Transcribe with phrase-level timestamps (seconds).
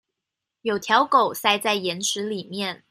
[0.63, 2.75] 有條狗塞在岩石裡面